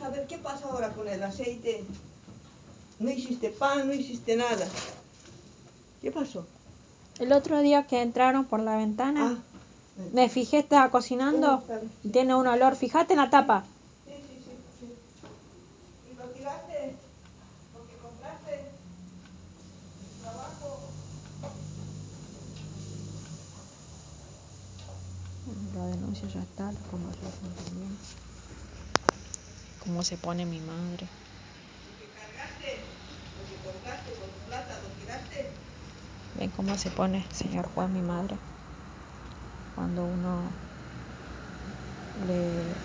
a 0.00 0.08
ver 0.08 0.26
qué 0.26 0.38
pasa 0.38 0.66
ahora 0.66 0.90
con 0.90 1.08
el 1.08 1.22
aceite. 1.22 1.84
No 2.98 3.10
hiciste 3.10 3.50
pan, 3.50 3.86
no 3.88 3.92
hiciste 3.94 4.36
nada. 4.36 4.66
¿Qué 6.00 6.10
pasó? 6.10 6.46
El 7.18 7.32
otro 7.32 7.60
día 7.60 7.86
que 7.86 8.00
entraron 8.02 8.44
por 8.46 8.60
la 8.60 8.76
ventana, 8.76 9.44
Ah, 9.98 10.02
me 10.12 10.28
fijé, 10.28 10.58
estaba 10.58 10.90
cocinando, 10.90 11.62
bien, 11.68 11.90
sí. 12.02 12.10
tiene 12.10 12.34
un 12.34 12.46
olor, 12.46 12.76
fíjate 12.76 13.14
en 13.14 13.20
la 13.20 13.30
tapa. 13.30 13.64
sí, 14.06 14.12
sí, 14.28 14.42
sí, 14.44 14.52
sí. 14.80 14.94
¿Y 16.10 16.14
lo 16.16 16.24
tiraste? 16.30 16.96
¿Lo 17.74 17.86
que 17.86 17.96
compraste? 17.96 18.54
¿El 18.54 20.22
trabajo? 20.22 20.80
La 25.76 25.86
denuncia 25.86 26.28
ya 26.28 26.40
está, 26.40 26.72
también. 26.90 27.96
Cómo 29.82 30.04
se 30.04 30.16
pone 30.16 30.46
mi 30.46 30.60
madre. 30.60 31.08
Ven 36.34 36.50
cómo 36.50 36.78
se 36.78 36.90
pone, 36.90 37.26
señor 37.32 37.66
juez, 37.66 37.90
mi 37.90 38.00
madre. 38.00 38.38
Cuando 39.74 40.06
uno 40.06 40.52
le 42.24 42.76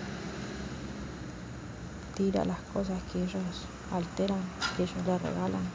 tira 2.16 2.44
las 2.44 2.62
cosas 2.62 3.04
que 3.04 3.22
ellos 3.22 3.68
alteran, 3.90 4.42
que 4.74 4.82
ellos 4.82 5.06
le 5.06 5.18
regalan. 5.18 5.70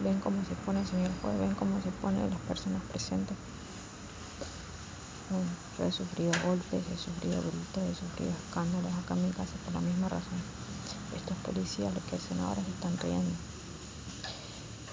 Ven 0.00 0.18
cómo 0.18 0.42
se 0.44 0.56
pone, 0.56 0.84
señor 0.84 1.12
juez, 1.20 1.38
ven 1.38 1.54
cómo 1.54 1.80
se 1.80 1.92
ponen 1.92 2.28
las 2.28 2.40
personas 2.40 2.82
presentes. 2.86 3.36
Yo 5.28 5.84
he 5.84 5.90
sufrido 5.90 6.36
golpes, 6.38 6.86
he 6.88 6.96
sufrido 6.96 7.42
gritos, 7.42 7.82
he 7.82 7.94
sufrido 7.94 8.32
escándalos 8.32 8.92
acá 8.94 9.14
en 9.14 9.22
mi 9.22 9.32
casa 9.32 9.58
por 9.64 9.74
la 9.74 9.80
misma 9.80 10.08
razón. 10.08 10.40
Estos 11.10 11.36
policías 11.38 11.92
lo 11.92 12.00
que 12.06 12.14
hacen 12.14 12.38
ahora 12.38 12.62
es 12.62 12.68
están 12.68 12.96
riendo. 12.96 13.36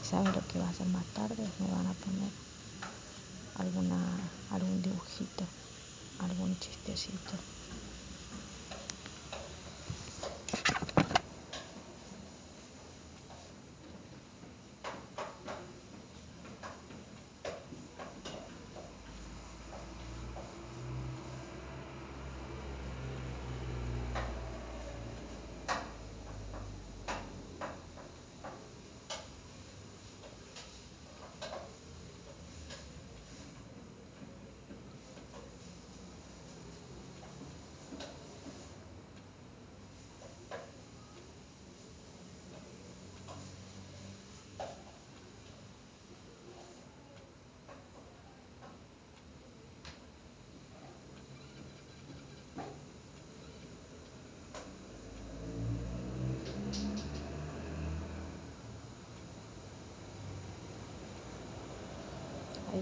¿Sabe 0.02 0.32
lo 0.34 0.42
que 0.48 0.58
va 0.58 0.66
a 0.66 0.70
hacer 0.70 0.88
más 0.88 1.06
tarde? 1.14 1.48
Me 1.60 1.68
van 1.68 1.86
a 1.86 1.94
poner 1.94 2.32
alguna, 3.56 4.32
algún 4.50 4.82
dibujito, 4.82 5.46
algún 6.18 6.58
chistecito. 6.58 7.53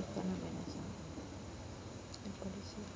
Ahí 0.01 0.07
están 0.07 0.23
amenazando. 0.23 0.97
El 2.25 2.31
policía. 2.31 2.87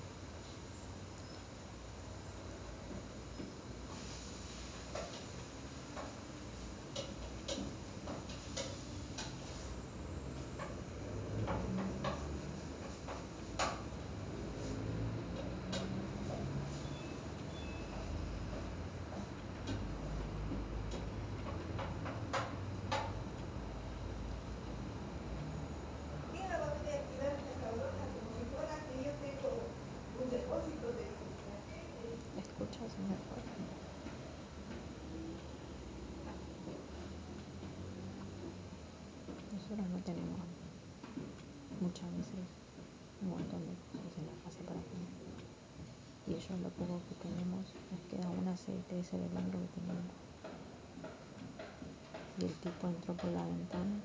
¿Quién 26.32 26.50
la 26.50 26.60
va 26.60 26.66
a 26.68 26.74
venir 26.76 26.96
a 26.96 27.02
cuidar 27.08 27.32
a 27.32 27.38
esta 27.40 27.54
cabrona 27.64 28.04
como 28.12 28.30
si 28.36 28.44
fuera 28.52 28.76
que 28.88 28.96
yo 29.06 29.12
tengo 29.24 29.52
un 30.22 30.30
depósito 30.30 30.88
de, 30.92 31.08
de 31.08 31.52
aceite? 31.56 32.42
Escucha, 32.42 32.82
señor 32.92 33.20
juez. 33.32 33.46
Nosotros 39.54 39.88
no 39.88 40.00
tenemos 40.04 40.40
muchas 41.96 42.12
veces 42.18 42.44
un 43.22 43.30
montón 43.30 43.64
de 43.64 43.74
cosas 43.88 44.12
en 44.20 44.28
la 44.28 44.36
casa 44.44 44.60
para 44.68 44.84
comer. 44.84 45.16
Y 46.28 46.34
ellos 46.36 46.60
lo 46.60 46.68
poco 46.76 47.00
que 47.08 47.16
tenemos 47.24 47.72
les 47.88 48.02
queda 48.12 48.28
un 48.36 48.48
aceite, 48.52 49.00
ese 49.00 49.16
era 49.16 49.26
el 49.26 49.32
único 49.32 49.64
que 49.64 49.72
teníamos. 49.80 50.12
Y 52.36 52.44
el 52.52 52.54
tipo 52.60 52.88
entró 52.92 53.14
por 53.16 53.32
la 53.32 53.46
ventana 53.48 53.96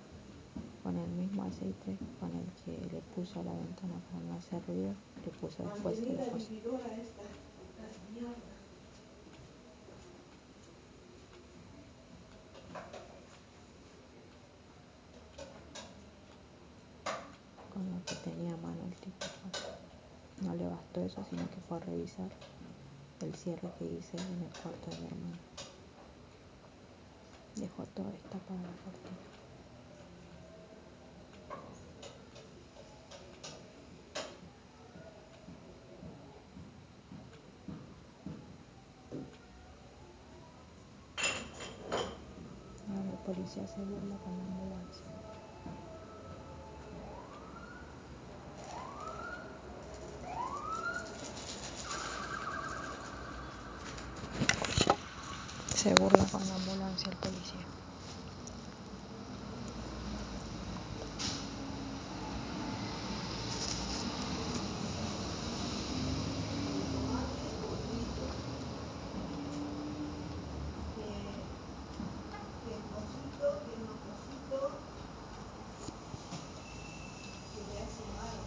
con 0.85 0.96
el 0.96 1.11
mismo 1.18 1.42
aceite 1.42 1.98
con 2.20 2.31
el 2.31 2.46
que 2.62 2.79
le 2.94 3.00
puso 3.11 3.40
a 3.40 3.42
la 3.42 3.53
ventana 3.59 3.98
para 4.07 4.22
no 4.22 4.38
hacer 4.38 4.62
ruido, 4.68 4.94
le 5.26 5.31
puso 5.42 5.64
después 5.66 5.98
el 5.98 6.14
Mantenida 6.14 6.31
coso. 6.31 6.46
vividora 6.48 6.87
esta, 6.94 7.26
las 7.26 7.94
mierdas. 8.14 8.61
con 17.72 17.83
lo 17.90 18.05
que 18.05 18.14
tenía 18.16 18.53
a 18.53 18.57
mano 18.59 18.83
el 18.87 18.94
tipo. 18.96 19.26
No 20.42 20.55
le 20.55 20.66
bastó 20.66 21.03
eso, 21.03 21.24
sino 21.29 21.42
el 23.20 23.34
cierre 23.34 23.70
que 23.78 23.84
hice 23.84 24.16
en 24.16 24.42
el 24.42 24.52
cuarto 24.62 24.90
de 24.90 24.98
mi 24.98 25.06
hermano. 25.06 25.38
Dejó 27.56 27.84
toda 27.86 28.10
destapada 28.10 28.60
la 28.60 28.76
cortina. 28.84 29.18
Ahora 42.88 43.10
el 43.10 43.18
policía 43.18 43.66
se 43.66 43.80
burla 43.84 44.16
con 44.18 44.36
la 44.38 44.44
ambulancia. 44.44 45.06
Se 55.74 55.94
burla 55.94 56.26
con 56.26 56.46
la 56.46 56.54
ambulancia 56.56 57.10
el 57.10 57.16
policía. 57.16 57.66
tomate 66.92 67.46
o 67.62 67.70
grito. 67.84 68.26
Que, 70.94 71.08
que 72.62 72.74
el 72.76 72.84
cosito, 72.94 73.46
que 73.64 73.74
no 73.84 73.94
cosito, 74.06 74.58
que 77.54 77.60
le 77.68 77.78
hace 77.82 78.04
mal. 78.16 78.38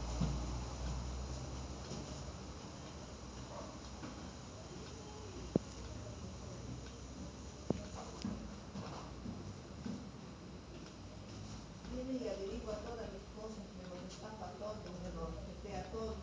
Viene 11.91 12.13
y 12.13 12.27
averigua 12.27 12.73
todas 12.79 13.07
mis 13.13 13.23
cosas, 13.35 13.65
me 13.77 13.83
lo 13.87 14.01
destapa 14.03 14.51
todo, 14.59 14.81
me 15.03 15.09
lo 15.13 15.41
jetea 15.45 15.91
todo. 15.91 16.15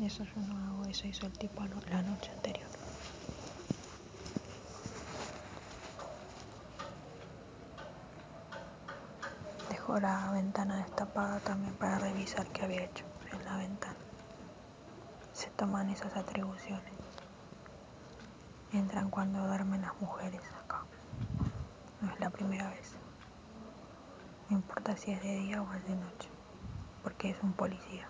Eso 0.00 0.22
yo 0.24 0.40
no 0.40 0.56
hago, 0.56 0.84
eso 0.88 1.06
hizo 1.08 1.26
el 1.26 1.32
tipo 1.32 1.62
la 1.90 2.02
noche 2.02 2.30
anterior. 2.30 2.68
Dejó 9.68 9.98
la 9.98 10.30
ventana 10.30 10.76
destapada 10.78 11.40
también 11.40 11.74
para 11.74 11.98
revisar 11.98 12.46
qué 12.48 12.64
había 12.64 12.84
hecho 12.84 13.04
en 13.32 13.44
la 13.44 13.56
ventana. 13.56 13.96
Se 15.32 15.50
toman 15.50 15.90
esas 15.90 16.16
atribuciones. 16.16 16.92
Entran 18.72 19.10
cuando 19.10 19.46
duermen 19.46 19.82
las 19.82 20.00
mujeres 20.00 20.42
acá. 20.64 20.84
No 22.00 22.12
es 22.12 22.20
la 22.20 22.30
primera 22.30 22.70
vez. 22.70 22.92
No 24.48 24.56
importa 24.56 24.96
si 24.96 25.10
es 25.10 25.22
de 25.22 25.34
día 25.40 25.60
o 25.60 25.74
es 25.74 25.84
de 25.86 25.96
noche, 25.96 26.28
porque 27.02 27.30
es 27.30 27.36
un 27.42 27.52
policía. 27.52 28.08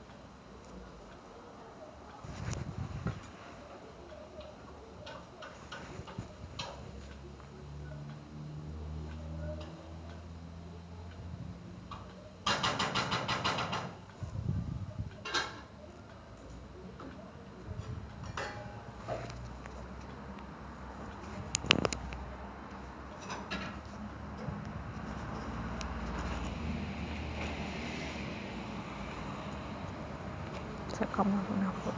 Sacamos 30.99 31.45
una 31.57 31.71
foto 31.71 31.95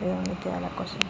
de 0.00 0.12
donde 0.12 0.33
queda 0.44 0.60
la 0.60 0.68
cocina. 0.76 1.00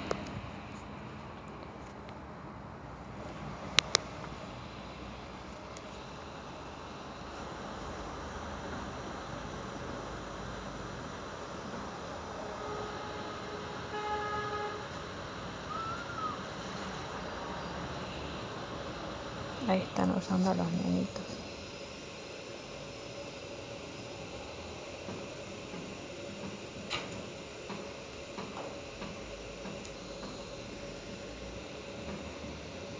Ahí 19.66 19.80
están 19.80 20.10
usando 20.16 20.54
los 20.54 20.70
nenitos. 20.72 21.24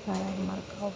Para 0.05 0.35
el 0.35 0.45
marcador. 0.45 0.93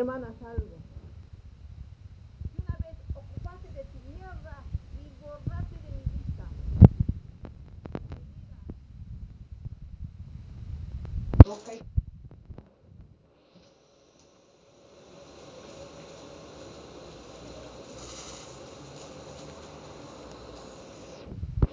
Semanas 0.00 0.34
algo. 0.40 0.78
Y 2.54 2.58
una 2.62 2.78
vez 2.78 2.96
ocupate 3.12 3.70
de 3.70 3.84
tu 3.84 3.98
mierda 3.98 4.64
y 4.96 5.10
borrate 5.20 5.76
de 5.76 5.90
mi 5.90 6.06
vista. 6.16 6.44
Ok. 11.44 11.68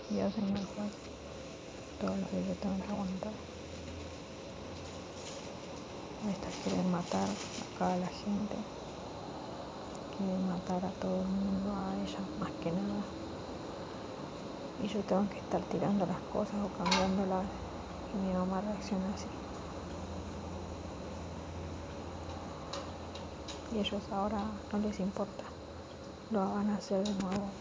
Yo, 0.09 0.29
señor 0.31 0.65
juez, 0.75 0.93
todo 1.97 2.17
lo 2.17 2.27
que 2.27 2.43
yo 2.45 2.55
tengo 2.57 2.77
que 2.77 2.91
aguantar. 2.91 3.56
Estas 6.25 6.55
quieren 6.63 6.89
matar 6.89 7.29
acá 7.61 7.93
a 7.93 7.97
la 7.97 8.07
gente, 8.07 8.57
quieren 10.17 10.47
matar 10.47 10.83
a 10.83 10.91
todo 10.91 11.21
el 11.21 11.27
mundo, 11.27 11.75
a 11.75 11.95
ella 11.95 12.23
más 12.39 12.51
que 12.53 12.71
nada. 12.71 13.05
Y 14.79 14.87
yo 14.87 15.03
tengo 15.03 15.29
que 15.29 15.37
estar 15.37 15.63
tirando 15.65 16.07
las 16.07 16.21
cosas 16.23 16.55
o 16.63 16.69
cambiándolas 16.69 17.45
y 18.11 18.17
mi 18.17 18.33
mamá 18.33 18.61
reacciona 18.61 19.13
así. 19.13 19.29
Y 23.69 23.77
ellos 23.77 24.11
ahora 24.11 24.43
no 24.71 24.79
les 24.79 24.99
importa, 24.99 25.43
lo 26.31 26.39
van 26.39 26.71
a 26.71 26.77
hacer 26.77 27.05
de 27.05 27.13
nuevo. 27.13 27.51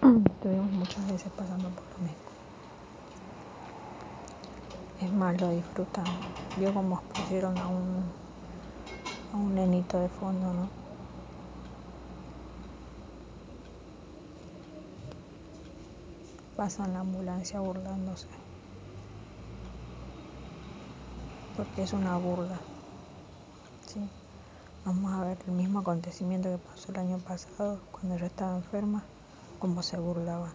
Estuvimos 0.32 0.70
muchas 0.72 1.06
veces 1.08 1.30
pasando 1.36 1.68
por 1.68 1.84
lo 1.98 2.06
mismo. 2.06 2.31
Es 5.02 5.12
más, 5.12 5.40
lo 5.40 5.48
disfrutan. 5.50 6.06
Vio 6.56 6.72
cómo 6.72 7.02
pusieron 7.16 7.58
a 7.58 7.66
un, 7.66 8.04
a 9.32 9.36
un 9.36 9.54
nenito 9.56 9.98
de 9.98 10.08
fondo, 10.08 10.52
¿no? 10.54 10.70
Pasan 16.56 16.92
la 16.92 17.00
ambulancia 17.00 17.58
burlándose. 17.58 18.28
Porque 21.56 21.82
es 21.82 21.92
una 21.92 22.16
burla. 22.16 22.60
¿sí? 23.86 24.00
Vamos 24.84 25.12
a 25.12 25.24
ver 25.24 25.38
el 25.46 25.52
mismo 25.52 25.80
acontecimiento 25.80 26.50
que 26.50 26.58
pasó 26.58 26.92
el 26.92 26.98
año 26.98 27.18
pasado 27.18 27.80
cuando 27.92 28.16
yo 28.18 28.26
estaba 28.26 28.56
enferma, 28.56 29.04
cómo 29.58 29.82
se 29.82 29.98
burlaban. 29.98 30.52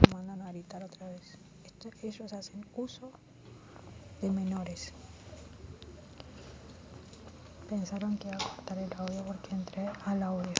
Me 0.00 0.12
mandan 0.12 0.40
a 0.42 0.52
gritar 0.52 0.84
otra 0.84 1.08
vez. 1.08 1.38
Esto- 1.64 1.90
ellos 2.08 2.32
hacen 2.32 2.64
uso 2.76 3.10
de 4.20 4.30
menores. 4.30 4.92
Pensaron 7.68 8.18
que 8.18 8.28
iba 8.28 8.36
a 8.36 8.40
cortar 8.40 8.78
el 8.78 8.92
audio 8.94 9.24
porque 9.24 9.54
entré 9.54 9.90
al 10.04 10.22
audio. 10.22 10.52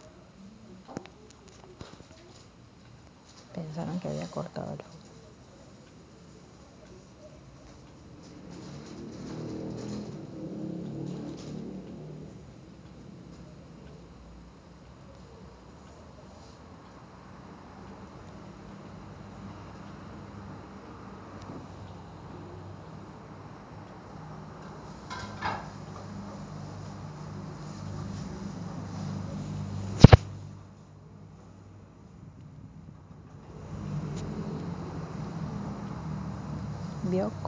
Pensaron 3.52 4.00
que 4.00 4.08
había 4.08 4.26
cortado 4.30 4.72
el 4.72 4.80
audio. 4.80 4.93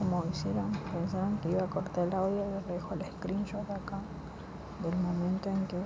Cómo 0.08 0.24
hicieron, 0.30 0.70
pensaron 0.92 1.36
que 1.38 1.50
iba 1.50 1.64
a 1.64 1.66
cortar 1.66 2.06
el 2.06 2.14
audio, 2.14 2.44
les 2.54 2.66
dejo 2.68 2.94
el 2.94 3.04
screenshot 3.06 3.68
acá 3.68 3.98
del 4.80 4.94
momento 4.94 5.50
en 5.50 5.66
que 5.66 5.76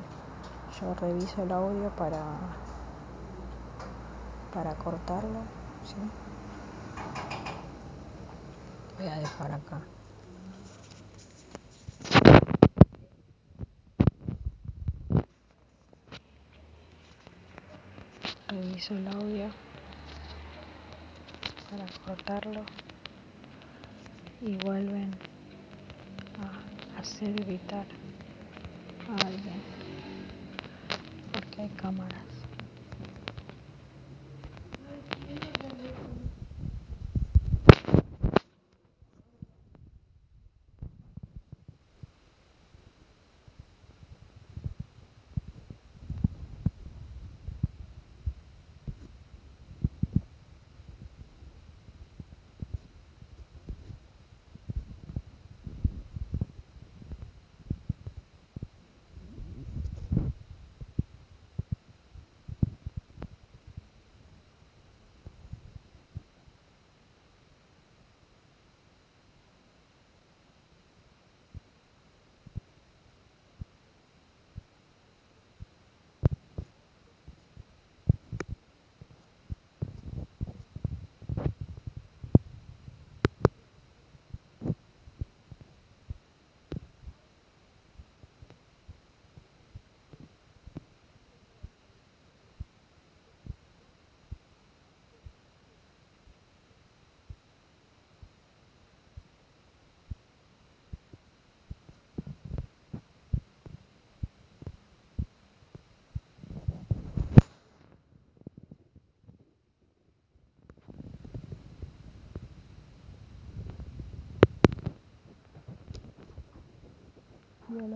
yo 0.79 0.95
reviso 1.01 1.43
el 1.43 1.51
audio 1.51 1.89
para 1.97 2.23
para 4.53 4.75
cortarlo, 4.75 5.41
¿sí? 5.85 5.97
Voy 8.99 9.09
a 9.09 9.17
dejar 9.17 9.53
acá. 9.53 9.81
Reviso 18.49 18.93
el 18.93 19.09
audio 19.09 19.49
para 21.71 21.87
cortarlo 22.05 22.90
y 24.43 24.57
vuelven 24.57 25.11
a 26.39 26.99
hacer 26.99 27.35
gritar 27.45 27.87
a 29.09 29.27
alguien 29.27 29.63
porque 31.33 31.63
hay 31.63 31.69
cámaras. 31.71 32.30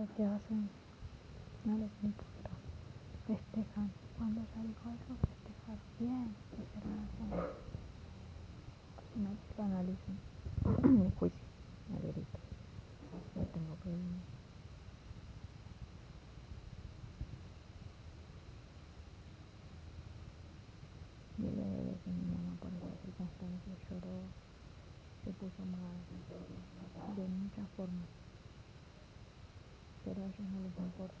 Que 0.07 0.25
hacen? 0.25 0.69
No 1.65 1.77
les 1.77 1.91
importa. 2.03 2.51
Festejan. 3.27 3.91
Cuando 4.17 4.41
ella 4.41 4.61
dijo 4.67 4.89
eso, 4.89 5.15
festejaron. 5.15 5.81
Bien, 5.99 6.35
hicieron 6.53 6.99
así. 6.99 7.23
No 9.15 9.29
lo 9.57 9.63
analicen. 9.63 10.19
Mi 11.03 11.11
juicio, 11.19 11.39
me 11.89 11.99
grito. 12.11 12.39
No 13.35 13.41
tengo 13.43 13.75
problema. 13.75 14.19
Miles 21.37 21.55
de 21.55 21.83
veces 21.83 22.07
mi 22.07 22.25
mamá 22.31 22.55
por 22.61 22.71
esas 22.71 22.99
circunstancias 23.03 23.77
lloró, 23.89 24.21
se 25.25 25.31
puso 25.31 25.65
mal, 25.65 25.97
de 27.15 27.27
muchas 27.27 27.67
formas. 27.75 28.07
Pero 30.15 30.27
a 30.27 30.31
ellos 30.31 30.47
no 30.47 30.63
les 30.63 30.71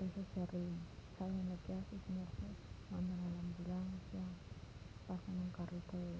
ellos 0.07 0.27
se 0.31 0.45
ríen. 0.55 0.79
¿Saben 1.19 1.43
lo 1.51 1.59
que 1.67 1.75
hace 1.75 1.99
el 1.99 2.03
señor? 2.07 2.31
Mandan 2.87 3.19
a 3.19 3.27
la 3.27 3.39
ambulancia, 3.43 4.23
pasan 5.03 5.35
un 5.35 5.51
carrito 5.51 5.99
de, 5.99 6.15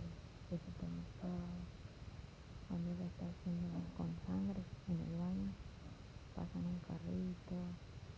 de 0.51 0.59
supermercado. 0.59 1.55
Cuando 2.67 2.91
está 2.99 3.31
haciendo 3.31 3.79
con 3.95 4.11
sangre 4.27 4.59
en 4.91 4.99
el 4.99 5.13
baño, 5.15 5.55
pasan 6.35 6.67
un 6.67 6.79
carrito, 6.83 7.55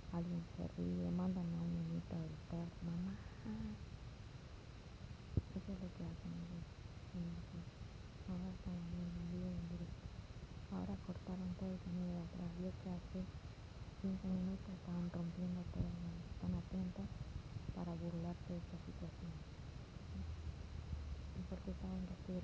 alguien 0.10 0.42
se 0.58 0.66
ríe, 0.74 1.06
mandan 1.14 1.46
a 1.54 1.62
un 1.62 1.78
nenito 1.78 2.18
a 2.18 2.26
gritar, 2.26 2.66
mamá. 2.82 3.14
Eso 5.54 5.70
es 5.70 5.78
lo 5.86 5.90
que 5.94 6.02
hacen 6.02 6.34
ellos. 6.34 6.66
Ahora 8.26 8.50
estamos 8.58 8.90
viendo 8.90 9.22
un 9.22 9.30
video 9.38 9.54
en 9.54 9.70
directo. 9.70 10.06
Ahora 10.74 10.98
cortaron 11.06 11.46
todo 11.62 11.70
el 11.70 11.80
sonido 11.86 12.10
de 12.10 12.26
atrás. 12.26 12.50
Vio 12.58 12.74
que 12.82 12.90
hace 12.90 13.22
15 14.02 14.28
minutos 14.28 14.70
estaban 14.78 15.10
rompiendo 15.10 15.62
todo. 15.74 15.90
Están 16.34 16.54
atentos 16.54 17.06
para 17.74 17.94
burlarse 17.96 18.54
de 18.54 18.60
esta 18.60 18.78
situación. 18.86 19.32
Y 21.38 21.42
porque 21.50 21.74
saben 21.82 22.06
que 22.06 22.14
estoy. 22.14 22.38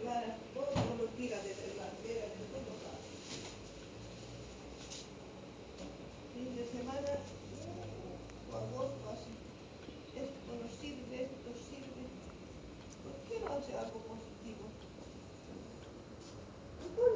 Clara, 0.00 0.34
todo 0.54 0.96
lo 0.96 1.04
tira 1.12 1.36
desde 1.44 1.76
la 1.76 1.84
bandera 1.84 2.24
de 2.32 2.44
todos 2.48 2.76
lados. 2.88 3.04
Fin 6.32 6.56
de 6.56 6.64
semana, 6.64 7.20
uh, 7.20 8.56
agosto 8.56 9.04
así. 9.12 9.36
Esto 10.16 10.50
no 10.56 10.68
sirve, 10.80 11.28
esto 11.28 11.52
sirve. 11.68 12.02
¿Por 13.04 13.16
qué 13.28 13.44
no 13.44 13.49
hace 13.60 13.76
algo 13.76 14.00
positivo? 14.00 14.64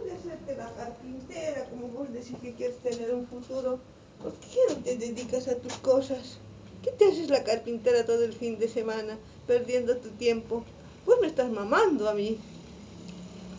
De 0.04 0.12
hacerte 0.12 0.56
la 0.56 0.70
carpintera, 0.74 1.64
como 1.70 1.88
vos 1.88 2.12
decís 2.12 2.36
que 2.40 2.52
quieres 2.54 2.78
tener 2.78 3.14
un 3.14 3.26
futuro, 3.26 3.78
¿por 4.22 4.32
qué 4.34 4.58
no 4.68 4.76
te 4.76 4.96
dedicas 4.96 5.48
a 5.48 5.56
tus 5.56 5.74
cosas? 5.78 6.38
¿Qué 6.82 6.90
te 6.90 7.06
haces 7.06 7.30
la 7.30 7.44
carpintera 7.44 8.04
todo 8.04 8.24
el 8.24 8.34
fin 8.34 8.58
de 8.58 8.68
semana, 8.68 9.18
perdiendo 9.46 9.96
tu 9.96 10.10
tiempo? 10.10 10.64
Vos 11.06 11.16
me 11.20 11.26
estás 11.26 11.50
mamando 11.50 12.08
a 12.08 12.14
mí. 12.14 12.38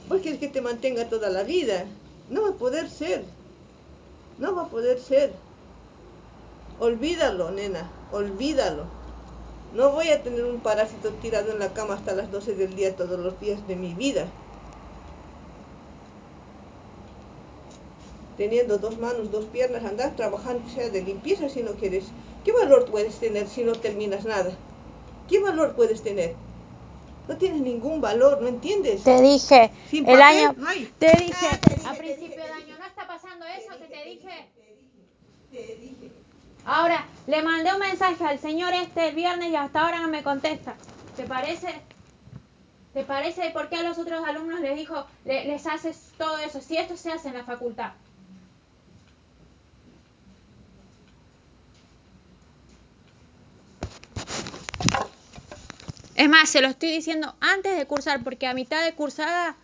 Vos 0.07 0.21
quieres 0.21 0.39
que 0.39 0.47
te 0.47 0.61
mantenga 0.61 1.09
toda 1.09 1.29
la 1.29 1.43
vida. 1.43 1.85
No 2.29 2.43
va 2.43 2.49
a 2.49 2.53
poder 2.53 2.89
ser. 2.89 3.23
No 4.37 4.55
va 4.55 4.63
a 4.63 4.69
poder 4.69 4.99
ser. 4.99 5.31
Olvídalo, 6.79 7.51
nena. 7.51 7.89
Olvídalo. 8.11 8.85
No 9.75 9.91
voy 9.91 10.07
a 10.07 10.23
tener 10.23 10.45
un 10.45 10.61
parásito 10.61 11.11
tirado 11.15 11.51
en 11.51 11.59
la 11.59 11.73
cama 11.73 11.95
hasta 11.95 12.15
las 12.15 12.31
12 12.31 12.55
del 12.55 12.75
día 12.75 12.95
todos 12.95 13.19
los 13.19 13.37
días 13.41 13.67
de 13.67 13.75
mi 13.75 13.93
vida. 13.93 14.25
Teniendo 18.37 18.77
dos 18.77 18.97
manos, 18.99 19.31
dos 19.31 19.45
piernas, 19.45 19.83
andar 19.83 20.15
trabajando 20.15 20.69
sea 20.69 20.89
de 20.89 21.01
limpieza 21.01 21.49
si 21.49 21.61
no 21.61 21.73
quieres. 21.73 22.05
¿Qué 22.45 22.53
valor 22.53 22.89
puedes 22.89 23.19
tener 23.19 23.49
si 23.49 23.63
no 23.65 23.73
terminas 23.73 24.23
nada? 24.23 24.57
¿Qué 25.27 25.39
valor 25.41 25.75
puedes 25.75 26.01
tener? 26.03 26.35
No 27.27 27.37
tienes 27.37 27.61
ningún 27.61 27.99
valor, 27.99 28.41
¿no 28.41 28.47
entiendes? 28.47 29.03
Te 29.03 29.21
dije, 29.21 29.71
Sin 29.89 30.07
el 30.07 30.21
año, 30.21 30.53
no 30.57 30.69
hay. 30.69 30.89
te 30.99 31.11
dije, 31.17 31.33
Ah, 31.41 31.59
te 31.67 31.75
dije, 31.75 31.87
a 31.87 31.93
principio 31.95 32.43
de 32.43 32.49
año. 32.49 32.77
¿no 32.79 32.85
está 32.85 33.07
pasando 33.07 33.45
eso 33.45 33.77
que 33.77 33.93
te 33.93 34.09
dije? 34.09 34.51
Te 35.51 35.57
dije, 35.57 35.67
te 35.67 35.75
dije. 35.81 36.24
Ahora, 36.65 37.05
le 37.27 37.41
mandé 37.43 37.73
un 37.73 37.79
mensaje 37.79 38.23
al 38.25 38.39
señor 38.39 38.73
este 38.73 39.09
el 39.09 39.15
viernes 39.15 39.49
y 39.49 39.55
hasta 39.55 39.81
ahora 39.81 39.99
no 39.99 40.07
me 40.07 40.23
contesta. 40.23 40.75
¿Te 41.15 41.23
parece? 41.23 41.67
¿Te 42.93 43.03
parece 43.03 43.49
por 43.51 43.69
qué 43.69 43.75
a 43.77 43.83
los 43.83 43.97
otros 43.97 44.25
alumnos 44.27 44.61
les 44.61 44.75
dijo, 44.75 45.05
le- 45.25 45.45
les 45.45 45.67
haces 45.67 46.13
todo 46.17 46.37
eso? 46.39 46.61
Si 46.61 46.77
esto 46.77 46.95
se 46.97 47.11
hace 47.11 47.27
en 47.27 47.35
la 47.37 47.43
facultad. 47.43 47.91
Es 56.15 56.29
más, 56.29 56.49
se 56.49 56.61
lo 56.61 56.67
estoy 56.69 56.91
diciendo 56.91 57.35
antes 57.41 57.77
de 57.77 57.85
cursar, 57.85 58.23
porque 58.23 58.47
a 58.47 58.53
mitad 58.53 58.83
de 58.85 58.93
cursada 58.93 59.55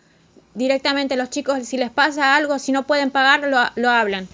directamente 0.54 1.16
los 1.16 1.30
chicos, 1.30 1.66
si 1.66 1.78
les 1.78 1.89
pasa 1.89 2.36
algo, 2.36 2.60
si 2.60 2.74
no 2.74 2.84
pueden 2.84 3.10
pagar, 3.10 3.39
lo, 3.47 3.58
lo 3.76 3.89
hablan. 3.89 4.28